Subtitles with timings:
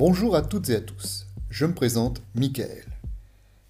[0.00, 2.86] Bonjour à toutes et à tous, je me présente Michael.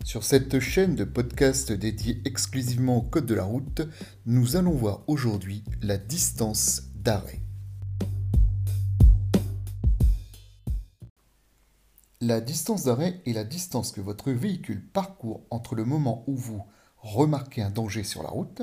[0.05, 3.83] Sur cette chaîne de podcast dédiée exclusivement au code de la route,
[4.27, 7.41] nous allons voir aujourd'hui la distance d'arrêt.
[12.21, 16.63] La distance d'arrêt est la distance que votre véhicule parcourt entre le moment où vous
[16.99, 18.63] remarquez un danger sur la route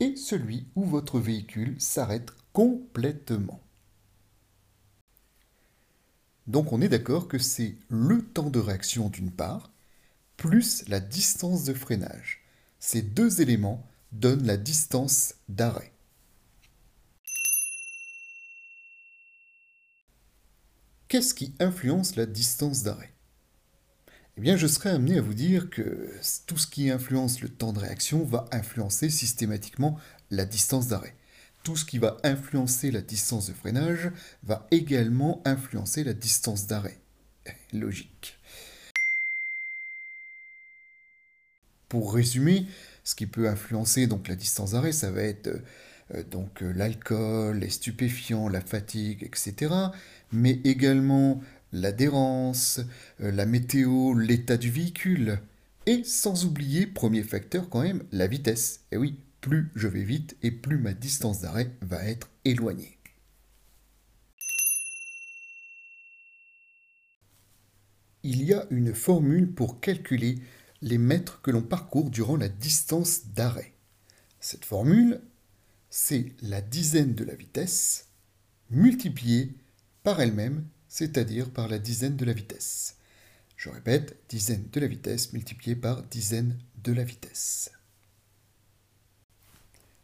[0.00, 3.62] et celui où votre véhicule s'arrête complètement.
[6.50, 9.70] Donc on est d'accord que c'est le temps de réaction d'une part,
[10.36, 12.42] plus la distance de freinage.
[12.80, 15.92] Ces deux éléments donnent la distance d'arrêt.
[21.06, 23.12] Qu'est-ce qui influence la distance d'arrêt?
[24.36, 26.12] Eh bien, je serais amené à vous dire que
[26.48, 30.00] tout ce qui influence le temps de réaction va influencer systématiquement
[30.32, 31.14] la distance d'arrêt.
[31.62, 34.10] Tout ce qui va influencer la distance de freinage
[34.42, 36.98] va également influencer la distance d'arrêt.
[37.72, 38.38] Logique.
[41.88, 42.66] Pour résumer,
[43.04, 45.48] ce qui peut influencer donc la distance d'arrêt, ça va être
[46.14, 49.74] euh, donc euh, l'alcool, les stupéfiants, la fatigue, etc.
[50.32, 52.80] Mais également l'adhérence,
[53.20, 55.40] euh, la météo, l'état du véhicule.
[55.86, 58.80] Et sans oublier, premier facteur quand même, la vitesse.
[58.92, 62.98] Et oui, plus je vais vite et plus ma distance d'arrêt va être éloignée.
[68.22, 70.38] Il y a une formule pour calculer
[70.82, 73.72] les mètres que l'on parcourt durant la distance d'arrêt.
[74.40, 75.20] Cette formule,
[75.88, 78.08] c'est la dizaine de la vitesse
[78.70, 79.54] multipliée
[80.02, 82.96] par elle-même, c'est-à-dire par la dizaine de la vitesse.
[83.56, 87.70] Je répète, dizaine de la vitesse multipliée par dizaine de la vitesse.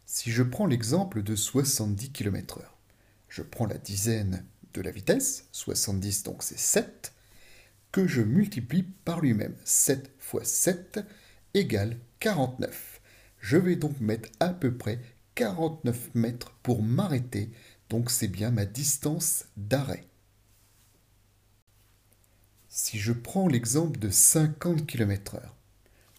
[0.09, 2.63] Si je prends l'exemple de 70 km/h,
[3.27, 7.11] je prends la dizaine de la vitesse, 70 donc c'est 7,
[7.91, 9.53] que je multiplie par lui-même.
[9.65, 11.01] 7 fois 7
[11.53, 13.01] égale 49.
[13.41, 15.01] Je vais donc mettre à peu près
[15.35, 17.51] 49 mètres pour m'arrêter,
[17.89, 20.07] donc c'est bien ma distance d'arrêt.
[22.69, 25.41] Si je prends l'exemple de 50 km/h,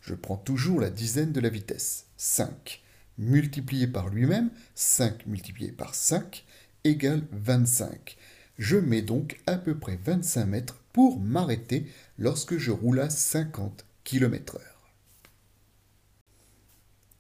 [0.02, 2.82] je prends toujours la dizaine de la vitesse, 5,
[3.18, 6.44] multiplié par lui-même, 5 multiplié par 5,
[6.84, 8.16] égale 25.
[8.58, 11.86] Je mets donc à peu près 25 mètres pour m'arrêter
[12.18, 14.60] lorsque je roule à 50 km/h.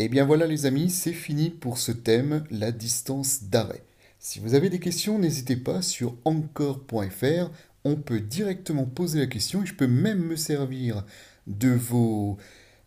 [0.00, 3.82] Et bien voilà les amis, c'est fini pour ce thème, la distance d'arrêt.
[4.20, 7.50] Si vous avez des questions, n'hésitez pas sur encore.fr,
[7.84, 11.04] on peut directement poser la question et je peux même me servir
[11.46, 12.36] de vos,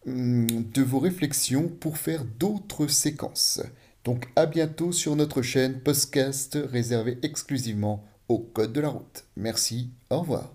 [0.06, 3.62] de vos réflexions pour faire d'autres séquences.
[4.04, 9.26] Donc à bientôt sur notre chaîne podcast réservée exclusivement au code de la route.
[9.36, 10.52] Merci, au revoir.